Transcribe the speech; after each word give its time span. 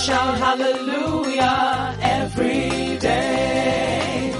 Shout 0.00 0.38
hallelujah 0.38 1.98
every 2.00 2.96
day. 2.96 4.34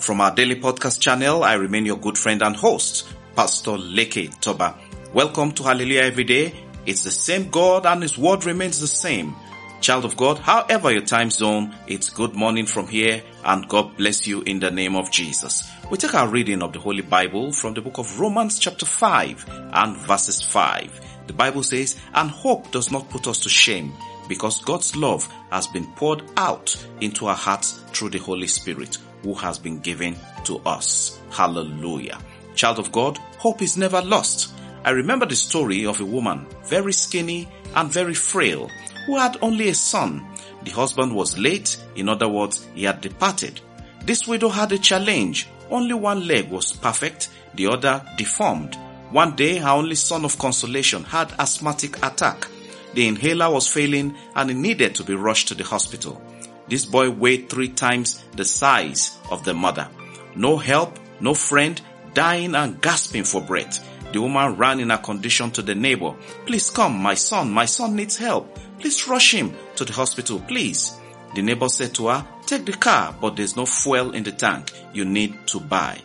From 0.00 0.20
our 0.20 0.34
daily 0.34 0.56
podcast 0.56 0.98
channel, 0.98 1.44
I 1.44 1.54
remain 1.54 1.86
your 1.86 1.98
good 1.98 2.18
friend 2.18 2.42
and 2.42 2.56
host, 2.56 3.06
Pastor 3.36 3.72
Leke 3.78 4.36
Toba. 4.40 4.76
Welcome 5.14 5.52
to 5.52 5.62
Hallelujah 5.62 6.02
Every 6.02 6.24
Day. 6.24 6.52
It's 6.84 7.04
the 7.04 7.12
same 7.12 7.48
God 7.50 7.86
and 7.86 8.02
His 8.02 8.18
word 8.18 8.44
remains 8.44 8.80
the 8.80 8.88
same. 8.88 9.36
Child 9.80 10.04
of 10.04 10.16
God, 10.16 10.38
however 10.40 10.90
your 10.90 11.04
time 11.04 11.30
zone, 11.30 11.72
it's 11.86 12.10
good 12.10 12.34
morning 12.34 12.66
from 12.66 12.88
here 12.88 13.22
and 13.48 13.66
God 13.66 13.96
bless 13.96 14.26
you 14.26 14.42
in 14.42 14.60
the 14.60 14.70
name 14.70 14.94
of 14.94 15.10
Jesus. 15.10 15.66
We 15.90 15.96
take 15.96 16.14
our 16.14 16.28
reading 16.28 16.62
of 16.62 16.74
the 16.74 16.78
Holy 16.78 17.00
Bible 17.00 17.50
from 17.50 17.72
the 17.72 17.80
book 17.80 17.96
of 17.96 18.20
Romans 18.20 18.58
chapter 18.58 18.84
5 18.84 19.70
and 19.72 19.96
verses 19.96 20.42
5. 20.42 21.00
The 21.28 21.32
Bible 21.32 21.62
says, 21.62 21.96
and 22.12 22.30
hope 22.30 22.70
does 22.72 22.92
not 22.92 23.08
put 23.08 23.26
us 23.26 23.38
to 23.40 23.48
shame 23.48 23.94
because 24.28 24.62
God's 24.62 24.94
love 24.94 25.26
has 25.50 25.66
been 25.66 25.86
poured 25.94 26.22
out 26.36 26.76
into 27.00 27.24
our 27.24 27.34
hearts 27.34 27.80
through 27.92 28.10
the 28.10 28.18
Holy 28.18 28.46
Spirit 28.46 28.98
who 29.22 29.32
has 29.32 29.58
been 29.58 29.80
given 29.80 30.14
to 30.44 30.58
us. 30.66 31.18
Hallelujah. 31.30 32.18
Child 32.54 32.78
of 32.78 32.92
God, 32.92 33.16
hope 33.38 33.62
is 33.62 33.78
never 33.78 34.02
lost. 34.02 34.52
I 34.84 34.90
remember 34.90 35.24
the 35.24 35.36
story 35.36 35.86
of 35.86 36.00
a 36.00 36.04
woman, 36.04 36.46
very 36.66 36.92
skinny 36.92 37.48
and 37.74 37.92
very 37.92 38.14
frail, 38.14 38.70
who 39.06 39.16
had 39.16 39.36
only 39.42 39.68
a 39.68 39.74
son. 39.74 40.26
The 40.64 40.70
husband 40.70 41.14
was 41.14 41.38
late, 41.38 41.82
in 41.96 42.08
other 42.08 42.28
words, 42.28 42.66
he 42.74 42.84
had 42.84 43.00
departed. 43.00 43.60
This 44.04 44.26
widow 44.26 44.48
had 44.48 44.72
a 44.72 44.78
challenge. 44.78 45.48
Only 45.70 45.94
one 45.94 46.26
leg 46.26 46.50
was 46.50 46.72
perfect, 46.72 47.30
the 47.54 47.68
other 47.68 48.04
deformed. 48.16 48.76
One 49.10 49.36
day, 49.36 49.58
her 49.58 49.70
only 49.70 49.94
son 49.94 50.24
of 50.24 50.38
consolation 50.38 51.04
had 51.04 51.32
asthmatic 51.38 52.04
attack. 52.04 52.46
The 52.94 53.06
inhaler 53.06 53.50
was 53.50 53.68
failing 53.68 54.16
and 54.34 54.50
he 54.50 54.56
needed 54.56 54.94
to 54.96 55.04
be 55.04 55.14
rushed 55.14 55.48
to 55.48 55.54
the 55.54 55.64
hospital. 55.64 56.22
This 56.68 56.84
boy 56.84 57.10
weighed 57.10 57.48
three 57.48 57.68
times 57.68 58.22
the 58.34 58.44
size 58.44 59.16
of 59.30 59.44
the 59.44 59.54
mother. 59.54 59.88
No 60.34 60.56
help, 60.58 60.98
no 61.20 61.34
friend, 61.34 61.80
dying 62.12 62.54
and 62.54 62.80
gasping 62.80 63.24
for 63.24 63.40
breath. 63.40 63.84
The 64.12 64.22
woman 64.22 64.56
ran 64.56 64.80
in 64.80 64.90
her 64.90 64.98
condition 64.98 65.50
to 65.52 65.62
the 65.62 65.74
neighbor. 65.74 66.14
Please 66.46 66.70
come, 66.70 66.98
my 66.98 67.14
son, 67.14 67.50
my 67.50 67.66
son 67.66 67.94
needs 67.94 68.16
help. 68.16 68.58
Please 68.78 69.06
rush 69.06 69.34
him 69.34 69.54
to 69.76 69.84
the 69.84 69.92
hospital, 69.92 70.40
please. 70.40 70.96
The 71.34 71.42
neighbor 71.42 71.68
said 71.68 71.94
to 71.96 72.08
her, 72.08 72.26
take 72.46 72.64
the 72.64 72.72
car, 72.72 73.14
but 73.20 73.36
there's 73.36 73.56
no 73.56 73.66
fuel 73.66 74.12
in 74.12 74.22
the 74.22 74.32
tank. 74.32 74.72
You 74.94 75.04
need 75.04 75.46
to 75.48 75.60
buy. 75.60 76.00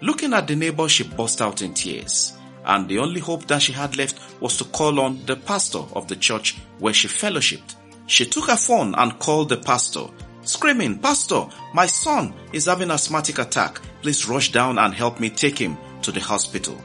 Looking 0.00 0.34
at 0.34 0.48
the 0.48 0.56
neighbor, 0.56 0.88
she 0.88 1.04
burst 1.04 1.40
out 1.40 1.62
in 1.62 1.74
tears. 1.74 2.36
And 2.64 2.88
the 2.88 2.98
only 2.98 3.20
hope 3.20 3.46
that 3.46 3.62
she 3.62 3.72
had 3.72 3.96
left 3.96 4.18
was 4.40 4.56
to 4.56 4.64
call 4.64 4.98
on 4.98 5.24
the 5.26 5.36
pastor 5.36 5.82
of 5.94 6.08
the 6.08 6.16
church 6.16 6.56
where 6.78 6.94
she 6.94 7.08
fellowshipped. 7.08 7.76
She 8.06 8.26
took 8.26 8.48
her 8.48 8.56
phone 8.56 8.94
and 8.96 9.18
called 9.18 9.50
the 9.50 9.56
pastor, 9.58 10.06
screaming, 10.42 10.98
Pastor, 10.98 11.46
my 11.72 11.86
son 11.86 12.34
is 12.52 12.66
having 12.66 12.90
asthmatic 12.90 13.38
attack. 13.38 13.80
Please 14.02 14.28
rush 14.28 14.52
down 14.52 14.78
and 14.78 14.92
help 14.94 15.20
me 15.20 15.30
take 15.30 15.58
him 15.58 15.76
to 16.02 16.12
the 16.12 16.20
hospital. 16.20 16.78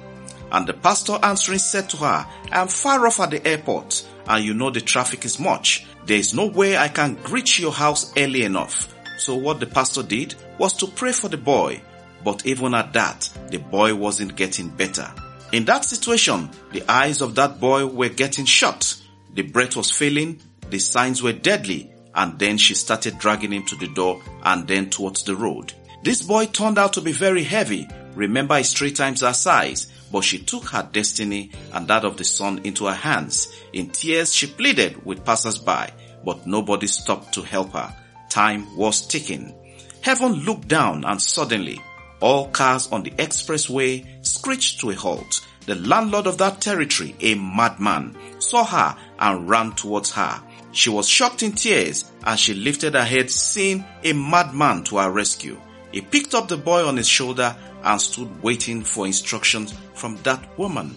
And 0.52 0.68
the 0.68 0.74
pastor 0.74 1.18
answering 1.22 1.60
said 1.60 1.90
to 1.90 1.98
her, 1.98 2.28
I 2.52 2.62
am 2.62 2.68
far 2.68 3.06
off 3.06 3.20
at 3.20 3.32
the 3.32 3.46
airport 3.48 4.06
and 4.28 4.46
you 4.46 4.54
know 4.54 4.70
the 4.70 4.82
traffic 4.82 5.26
is 5.26 5.40
much. 5.40 5.86
There 6.06 6.18
is 6.18 6.34
no 6.34 6.46
way 6.46 6.78
I 6.78 6.88
can 6.88 7.22
reach 7.30 7.60
your 7.60 7.72
house 7.72 8.14
early 8.18 8.44
enough. 8.44 8.96
So 9.18 9.36
what 9.36 9.60
the 9.60 9.66
pastor 9.66 10.04
did 10.04 10.36
was 10.58 10.74
to 10.78 10.88
pray 10.88 11.12
for 11.12 11.28
the 11.28 11.38
boy. 11.38 11.82
But 12.24 12.46
even 12.46 12.74
at 12.74 12.94
that, 12.94 13.30
the 13.50 13.58
boy 13.58 13.96
wasn't 13.96 14.36
getting 14.36 14.70
better. 14.70 15.12
In 15.52 15.66
that 15.66 15.84
situation, 15.84 16.50
the 16.72 16.84
eyes 16.90 17.22
of 17.22 17.36
that 17.36 17.60
boy 17.60 17.88
were 17.88 18.10
getting 18.10 18.46
shut. 18.46 19.02
The 19.34 19.42
breath 19.42 19.76
was 19.76 19.92
failing, 19.92 20.40
the 20.70 20.80
signs 20.80 21.24
were 21.24 21.34
deadly, 21.34 21.92
and 22.14 22.38
then 22.38 22.58
she 22.58 22.76
started 22.76 23.18
dragging 23.18 23.52
him 23.52 23.66
to 23.66 23.76
the 23.76 23.88
door 23.88 24.22
and 24.44 24.68
then 24.68 24.90
towards 24.90 25.24
the 25.24 25.36
road. 25.36 25.74
This 26.04 26.22
boy 26.22 26.46
turned 26.46 26.78
out 26.78 26.94
to 26.94 27.02
be 27.02 27.12
very 27.12 27.44
heavy. 27.44 27.88
Remember, 28.14 28.58
he's 28.58 28.74
three 28.74 28.92
times 28.92 29.22
her 29.22 29.34
size 29.34 29.92
but 30.12 30.24
she 30.24 30.40
took 30.40 30.66
her 30.70 30.88
destiny 30.92 31.52
and 31.74 31.88
that 31.88 32.06
of 32.06 32.18
the 32.18 32.24
son 32.24 32.62
into 32.64 32.86
her 32.86 32.94
hands. 32.94 33.48
In 33.74 33.90
tears, 33.90 34.34
she 34.34 34.48
pleaded 34.48 35.06
with 35.06 35.26
passers-by, 35.26 35.92
but 36.24 36.48
nobody 36.48 36.88
stopped 36.88 37.34
to 37.34 37.42
help 37.42 37.74
her. 37.74 37.96
Time 38.30 38.76
was 38.76 39.06
ticking. 39.08 39.56
Heaven 40.02 40.34
looked 40.46 40.68
down 40.68 41.04
and 41.06 41.22
suddenly, 41.22 41.82
all 42.20 42.50
cars 42.50 42.90
on 42.92 43.04
the 43.04 43.12
expressway 43.12 44.06
screeched 44.26 44.80
to 44.80 44.92
a 44.92 44.96
halt. 44.96 45.46
The 45.66 45.76
landlord 45.76 46.28
of 46.28 46.38
that 46.40 46.62
territory, 46.62 47.16
a 47.20 47.36
madman, 47.36 48.16
saw 48.40 48.64
her 48.66 48.98
and 49.20 49.50
ran 49.50 49.74
towards 49.74 50.12
her. 50.12 50.42
She 50.72 50.90
was 50.90 51.08
shocked 51.08 51.44
in 51.44 51.54
tears 51.54 52.12
as 52.24 52.40
she 52.40 52.54
lifted 52.54 52.94
her 52.94 53.04
head 53.04 53.30
seeing 53.30 53.86
a 54.04 54.14
madman 54.14 54.84
to 54.86 54.98
her 54.98 55.12
rescue. 55.12 55.60
He 55.92 56.02
picked 56.02 56.36
up 56.36 56.48
the 56.48 56.58
boy 56.58 56.86
on 56.86 56.98
his 56.98 57.08
shoulder 57.08 57.56
and 57.84 58.02
stood 58.02 58.44
waiting 58.44 58.84
for 58.84 59.06
instructions 59.06 59.74
from 59.94 60.18
that 60.24 60.58
woman. 60.58 60.96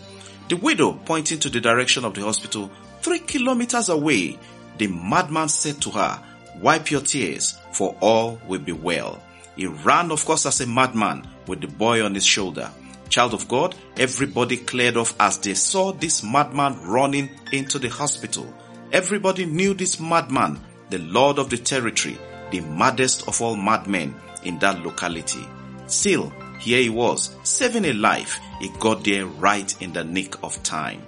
The 0.48 0.56
widow, 0.56 0.92
pointing 1.04 1.38
to 1.40 1.50
the 1.50 1.60
direction 1.60 2.04
of 2.04 2.14
the 2.14 2.22
hospital, 2.22 2.70
three 3.00 3.20
kilometers 3.20 3.88
away, 3.88 4.38
the 4.78 4.86
madman 4.88 5.48
said 5.48 5.80
to 5.82 5.90
her, 5.90 6.22
wipe 6.60 6.90
your 6.90 7.00
tears, 7.00 7.58
for 7.72 7.96
all 8.00 8.40
will 8.46 8.60
be 8.60 8.72
well. 8.72 9.22
He 9.56 9.66
ran, 9.66 10.10
of 10.10 10.24
course, 10.24 10.46
as 10.46 10.60
a 10.60 10.66
madman 10.66 11.26
with 11.46 11.60
the 11.60 11.68
boy 11.68 12.04
on 12.04 12.14
his 12.14 12.24
shoulder. 12.24 12.70
Child 13.08 13.34
of 13.34 13.48
God, 13.48 13.74
everybody 13.98 14.56
cleared 14.56 14.96
off 14.96 15.14
as 15.20 15.38
they 15.38 15.54
saw 15.54 15.92
this 15.92 16.22
madman 16.22 16.82
running 16.82 17.28
into 17.52 17.78
the 17.78 17.88
hospital. 17.88 18.52
Everybody 18.90 19.44
knew 19.44 19.74
this 19.74 20.00
madman, 20.00 20.60
the 20.88 20.98
lord 20.98 21.38
of 21.38 21.50
the 21.50 21.58
territory, 21.58 22.18
the 22.50 22.60
maddest 22.60 23.28
of 23.28 23.40
all 23.42 23.56
madmen 23.56 24.14
in 24.44 24.58
that 24.60 24.82
locality. 24.82 25.46
Still, 25.86 26.32
here 26.62 26.80
he 26.80 26.88
was, 26.88 27.34
saving 27.42 27.84
a 27.84 27.92
life. 27.92 28.38
He 28.60 28.68
got 28.78 29.02
there 29.02 29.26
right 29.26 29.74
in 29.82 29.92
the 29.92 30.04
nick 30.04 30.42
of 30.44 30.62
time. 30.62 31.02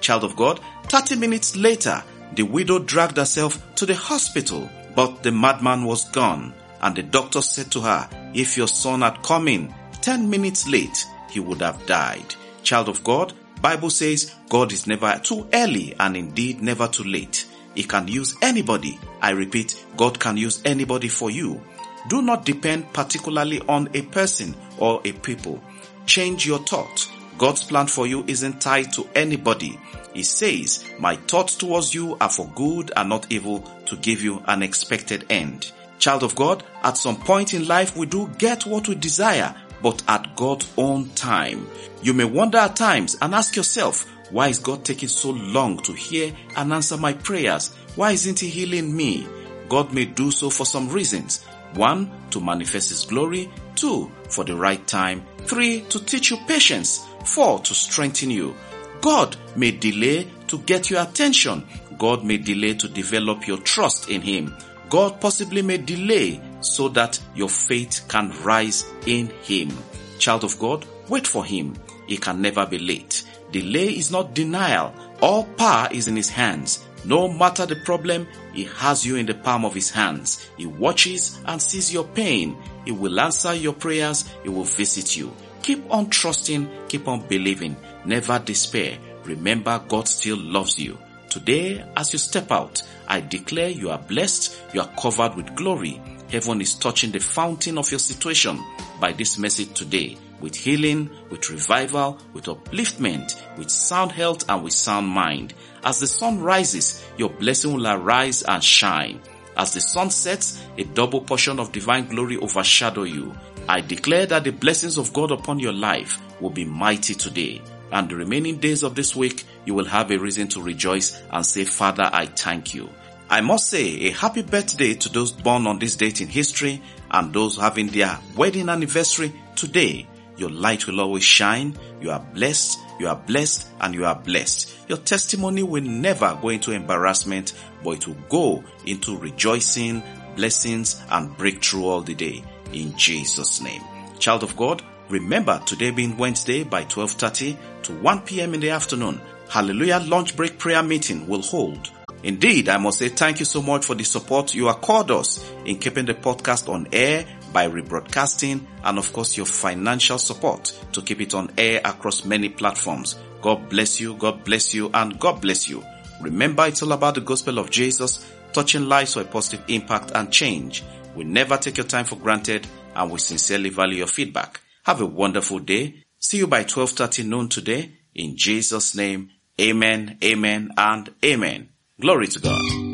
Child 0.00 0.24
of 0.24 0.36
God, 0.36 0.60
30 0.84 1.16
minutes 1.16 1.56
later, 1.56 2.02
the 2.34 2.42
widow 2.42 2.78
dragged 2.78 3.16
herself 3.16 3.74
to 3.76 3.86
the 3.86 3.94
hospital, 3.94 4.68
but 4.94 5.22
the 5.22 5.32
madman 5.32 5.84
was 5.84 6.08
gone. 6.10 6.52
And 6.82 6.94
the 6.94 7.02
doctor 7.02 7.40
said 7.40 7.72
to 7.72 7.80
her, 7.80 8.08
if 8.34 8.56
your 8.56 8.68
son 8.68 9.00
had 9.00 9.22
come 9.22 9.48
in 9.48 9.74
10 10.02 10.28
minutes 10.28 10.68
late, 10.68 11.06
he 11.30 11.40
would 11.40 11.62
have 11.62 11.86
died. 11.86 12.34
Child 12.62 12.90
of 12.90 13.02
God, 13.02 13.32
Bible 13.62 13.90
says 13.90 14.34
God 14.48 14.72
is 14.72 14.86
never 14.86 15.18
too 15.24 15.48
early 15.52 15.94
and 15.98 16.16
indeed 16.16 16.62
never 16.62 16.86
too 16.86 17.04
late. 17.04 17.46
He 17.74 17.82
can 17.82 18.08
use 18.08 18.36
anybody. 18.42 18.98
I 19.22 19.30
repeat, 19.30 19.84
God 19.96 20.20
can 20.20 20.36
use 20.36 20.60
anybody 20.64 21.08
for 21.08 21.30
you. 21.30 21.60
Do 22.08 22.22
not 22.22 22.44
depend 22.44 22.92
particularly 22.92 23.60
on 23.62 23.88
a 23.94 24.02
person 24.02 24.54
or 24.78 25.00
a 25.04 25.12
people. 25.12 25.62
Change 26.06 26.46
your 26.46 26.58
thought. 26.60 27.10
God's 27.36 27.62
plan 27.62 27.86
for 27.86 28.06
you 28.06 28.24
isn't 28.26 28.60
tied 28.60 28.92
to 28.94 29.08
anybody. 29.14 29.78
He 30.12 30.22
says, 30.24 30.84
my 30.98 31.16
thoughts 31.16 31.54
towards 31.56 31.94
you 31.94 32.16
are 32.20 32.30
for 32.30 32.50
good 32.54 32.90
and 32.96 33.08
not 33.08 33.30
evil 33.30 33.60
to 33.86 33.96
give 33.96 34.22
you 34.22 34.42
an 34.46 34.62
expected 34.62 35.26
end. 35.30 35.70
Child 35.98 36.22
of 36.22 36.34
God, 36.34 36.64
at 36.82 36.96
some 36.96 37.16
point 37.16 37.54
in 37.54 37.68
life 37.68 37.96
we 37.96 38.06
do 38.06 38.28
get 38.38 38.66
what 38.66 38.88
we 38.88 38.94
desire, 38.94 39.54
but 39.82 40.02
at 40.08 40.34
God's 40.36 40.72
own 40.76 41.10
time. 41.10 41.68
You 42.02 42.14
may 42.14 42.24
wonder 42.24 42.58
at 42.58 42.76
times 42.76 43.16
and 43.20 43.34
ask 43.34 43.54
yourself, 43.54 44.06
why 44.30 44.48
is 44.48 44.58
God 44.58 44.84
taking 44.84 45.08
so 45.08 45.30
long 45.30 45.78
to 45.84 45.92
hear 45.92 46.34
and 46.56 46.72
answer 46.72 46.96
my 46.96 47.12
prayers? 47.12 47.74
Why 47.94 48.12
isn't 48.12 48.40
He 48.40 48.48
healing 48.48 48.94
me? 48.96 49.26
God 49.68 49.92
may 49.92 50.04
do 50.04 50.30
so 50.30 50.50
for 50.50 50.64
some 50.64 50.88
reasons. 50.88 51.44
One, 51.74 52.10
to 52.30 52.40
manifest 52.40 52.90
His 52.90 53.04
glory. 53.04 53.50
Two, 53.74 54.10
for 54.28 54.44
the 54.44 54.56
right 54.56 54.84
time. 54.86 55.24
Three, 55.46 55.82
to 55.82 56.04
teach 56.04 56.30
you 56.30 56.36
patience. 56.46 57.06
Four, 57.24 57.60
to 57.60 57.74
strengthen 57.74 58.30
you. 58.30 58.54
God 59.00 59.36
may 59.56 59.70
delay 59.70 60.28
to 60.48 60.58
get 60.58 60.90
your 60.90 61.02
attention. 61.02 61.66
God 61.98 62.24
may 62.24 62.38
delay 62.38 62.74
to 62.74 62.88
develop 62.88 63.46
your 63.46 63.58
trust 63.58 64.08
in 64.08 64.20
Him. 64.20 64.54
God 64.88 65.20
possibly 65.20 65.62
may 65.62 65.78
delay 65.78 66.40
so 66.60 66.88
that 66.90 67.20
your 67.34 67.48
faith 67.48 68.06
can 68.08 68.32
rise 68.42 68.84
in 69.06 69.28
Him. 69.42 69.70
Child 70.18 70.44
of 70.44 70.58
God, 70.58 70.86
wait 71.08 71.26
for 71.26 71.44
Him. 71.44 71.74
He 72.06 72.16
can 72.16 72.40
never 72.40 72.66
be 72.66 72.78
late. 72.78 73.24
Delay 73.52 73.88
is 73.88 74.10
not 74.10 74.34
denial. 74.34 74.94
All 75.20 75.44
power 75.44 75.88
is 75.92 76.08
in 76.08 76.16
His 76.16 76.30
hands. 76.30 76.84
No 77.04 77.28
matter 77.28 77.66
the 77.66 77.76
problem, 77.76 78.26
He 78.52 78.64
has 78.64 79.06
you 79.06 79.16
in 79.16 79.26
the 79.26 79.34
palm 79.34 79.64
of 79.64 79.74
His 79.74 79.90
hands. 79.90 80.48
He 80.56 80.66
watches 80.66 81.38
and 81.46 81.60
sees 81.60 81.92
your 81.92 82.04
pain. 82.04 82.56
He 82.88 82.92
will 82.92 83.20
answer 83.20 83.52
your 83.52 83.74
prayers. 83.74 84.24
He 84.42 84.48
will 84.48 84.64
visit 84.64 85.14
you. 85.14 85.30
Keep 85.60 85.92
on 85.92 86.08
trusting. 86.08 86.70
Keep 86.88 87.06
on 87.06 87.28
believing. 87.28 87.76
Never 88.06 88.38
despair. 88.38 88.96
Remember 89.24 89.78
God 89.86 90.08
still 90.08 90.38
loves 90.38 90.78
you. 90.78 90.96
Today, 91.28 91.84
as 91.98 92.14
you 92.14 92.18
step 92.18 92.50
out, 92.50 92.82
I 93.06 93.20
declare 93.20 93.68
you 93.68 93.90
are 93.90 93.98
blessed. 93.98 94.58
You 94.72 94.80
are 94.80 94.90
covered 94.98 95.34
with 95.34 95.54
glory. 95.54 96.00
Heaven 96.30 96.62
is 96.62 96.76
touching 96.76 97.10
the 97.10 97.18
fountain 97.18 97.76
of 97.76 97.90
your 97.90 97.98
situation 97.98 98.58
by 98.98 99.12
this 99.12 99.36
message 99.36 99.74
today. 99.74 100.16
with 100.40 100.54
healing, 100.54 101.10
with 101.30 101.50
revival, 101.50 102.18
with 102.32 102.44
upliftment, 102.44 103.36
with 103.58 103.70
sound 103.70 104.12
health 104.12 104.48
and 104.48 104.62
with 104.62 104.72
sound 104.72 105.08
mind. 105.08 105.54
As 105.84 106.00
the 106.00 106.06
sun 106.06 106.40
rises, 106.40 107.04
your 107.16 107.30
blessing 107.30 107.74
will 107.74 107.86
arise 107.86 108.42
and 108.42 108.62
shine. 108.62 109.20
As 109.58 109.74
the 109.74 109.80
sun 109.80 110.10
sets, 110.10 110.64
a 110.78 110.84
double 110.84 111.20
portion 111.20 111.58
of 111.58 111.72
divine 111.72 112.06
glory 112.06 112.36
overshadow 112.36 113.02
you. 113.02 113.34
I 113.68 113.80
declare 113.80 114.24
that 114.26 114.44
the 114.44 114.52
blessings 114.52 114.96
of 114.96 115.12
God 115.12 115.32
upon 115.32 115.58
your 115.58 115.72
life 115.72 116.18
will 116.40 116.50
be 116.50 116.64
mighty 116.64 117.14
today. 117.14 117.60
And 117.90 118.08
the 118.08 118.16
remaining 118.16 118.58
days 118.58 118.84
of 118.84 118.94
this 118.94 119.16
week, 119.16 119.44
you 119.64 119.74
will 119.74 119.84
have 119.86 120.10
a 120.10 120.18
reason 120.18 120.46
to 120.48 120.62
rejoice 120.62 121.20
and 121.32 121.44
say, 121.44 121.64
Father, 121.64 122.08
I 122.12 122.26
thank 122.26 122.72
you. 122.72 122.88
I 123.28 123.40
must 123.40 123.68
say 123.68 124.06
a 124.06 124.10
happy 124.10 124.42
birthday 124.42 124.94
to 124.94 125.08
those 125.10 125.32
born 125.32 125.66
on 125.66 125.78
this 125.78 125.96
date 125.96 126.20
in 126.20 126.28
history 126.28 126.80
and 127.10 127.32
those 127.32 127.58
having 127.58 127.88
their 127.88 128.18
wedding 128.36 128.68
anniversary 128.68 129.32
today. 129.56 130.06
Your 130.36 130.50
light 130.50 130.86
will 130.86 131.00
always 131.00 131.24
shine. 131.24 131.76
You 132.00 132.10
are 132.12 132.20
blessed. 132.20 132.78
You 132.98 133.08
are 133.08 133.16
blessed 133.16 133.68
and 133.80 133.94
you 133.94 134.04
are 134.04 134.14
blessed. 134.14 134.88
Your 134.88 134.98
testimony 134.98 135.62
will 135.62 135.84
never 135.84 136.36
go 136.40 136.48
into 136.48 136.72
embarrassment, 136.72 137.54
but 137.84 137.92
it 137.92 138.06
will 138.06 138.16
go 138.28 138.64
into 138.86 139.16
rejoicing, 139.16 140.02
blessings 140.36 141.02
and 141.10 141.36
breakthrough 141.36 141.84
all 141.84 142.00
the 142.00 142.14
day. 142.14 142.42
In 142.72 142.96
Jesus 142.96 143.60
name. 143.60 143.82
Child 144.18 144.42
of 144.42 144.56
God, 144.56 144.82
remember 145.08 145.60
today 145.64 145.90
being 145.90 146.16
Wednesday 146.16 146.64
by 146.64 146.84
12.30 146.84 147.56
to 147.84 147.92
1 148.00 148.20
p.m. 148.22 148.54
in 148.54 148.60
the 148.60 148.70
afternoon. 148.70 149.20
Hallelujah 149.48 150.00
lunch 150.00 150.36
break 150.36 150.58
prayer 150.58 150.82
meeting 150.82 151.26
will 151.26 151.42
hold. 151.42 151.90
Indeed, 152.22 152.68
I 152.68 152.78
must 152.78 152.98
say 152.98 153.08
thank 153.08 153.38
you 153.38 153.46
so 153.46 153.62
much 153.62 153.84
for 153.84 153.94
the 153.94 154.04
support 154.04 154.54
you 154.54 154.68
accord 154.68 155.10
us 155.10 155.44
in 155.64 155.78
keeping 155.78 156.04
the 156.04 156.14
podcast 156.14 156.68
on 156.68 156.88
air 156.92 157.24
by 157.52 157.68
rebroadcasting 157.68 158.64
and 158.84 158.98
of 158.98 159.12
course 159.12 159.36
your 159.36 159.46
financial 159.46 160.18
support 160.18 160.72
to 160.92 161.02
keep 161.02 161.20
it 161.20 161.34
on 161.34 161.50
air 161.58 161.80
across 161.84 162.24
many 162.24 162.48
platforms. 162.48 163.18
God 163.42 163.68
bless 163.68 164.00
you, 164.00 164.14
God 164.14 164.44
bless 164.44 164.74
you, 164.74 164.90
and 164.94 165.18
God 165.18 165.40
bless 165.40 165.68
you. 165.68 165.84
Remember, 166.20 166.66
it's 166.66 166.82
all 166.82 166.92
about 166.92 167.14
the 167.14 167.20
gospel 167.20 167.58
of 167.58 167.70
Jesus, 167.70 168.30
touching 168.52 168.88
lives 168.88 169.14
for 169.14 169.22
a 169.22 169.24
positive 169.24 169.64
impact 169.68 170.12
and 170.14 170.32
change. 170.32 170.82
We 171.14 171.24
never 171.24 171.56
take 171.56 171.76
your 171.76 171.86
time 171.86 172.04
for 172.04 172.16
granted 172.16 172.66
and 172.94 173.10
we 173.10 173.18
sincerely 173.18 173.70
value 173.70 173.98
your 173.98 174.06
feedback. 174.06 174.60
Have 174.84 175.00
a 175.00 175.06
wonderful 175.06 175.60
day. 175.60 176.04
See 176.18 176.38
you 176.38 176.46
by 176.46 176.64
12.30 176.64 177.26
noon 177.26 177.48
today. 177.48 177.92
In 178.14 178.36
Jesus 178.36 178.96
name, 178.96 179.30
amen, 179.60 180.18
amen, 180.22 180.70
and 180.76 181.14
amen. 181.24 181.68
Glory 182.00 182.26
to 182.28 182.40
God. 182.40 182.87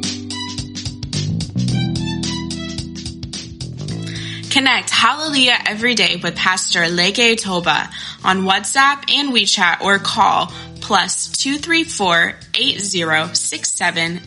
Connect 4.54 4.88
Hallelujah 4.88 5.58
every 5.66 5.94
day 5.96 6.14
with 6.14 6.36
Pastor 6.36 6.82
Leke 6.82 7.36
Toba 7.36 7.90
on 8.22 8.42
WhatsApp 8.42 9.10
and 9.12 9.32
WeChat 9.32 9.80
or 9.80 9.98
call 9.98 10.52
plus 10.80 11.36
234 11.38 12.36
8067 12.54 14.20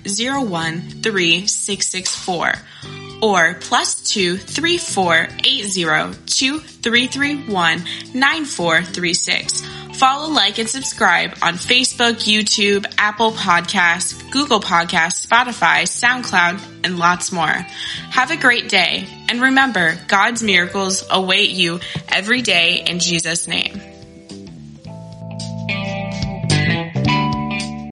or 3.21 3.53
plus 3.61 4.01
234 4.01 5.27
9436. 8.13 9.61
Follow, 9.93 10.29
like, 10.29 10.59
and 10.59 10.67
subscribe 10.67 11.37
on 11.41 11.53
Facebook, 11.53 12.25
YouTube, 12.25 12.85
Apple 12.97 13.31
Podcasts, 13.31 14.29
Google 14.29 14.59
Podcasts, 14.59 15.25
Spotify, 15.25 15.83
SoundCloud, 15.87 16.83
and 16.83 16.99
lots 16.99 17.31
more. 17.31 17.47
Have 17.47 18.29
a 18.31 18.37
great 18.37 18.67
day, 18.67 19.07
and 19.29 19.41
remember, 19.41 19.97
God's 20.07 20.41
miracles 20.41 21.05
await 21.09 21.49
you 21.49 21.79
every 22.09 22.41
day 22.41 22.83
in 22.85 22.99
Jesus' 22.99 23.47
name. 23.47 23.86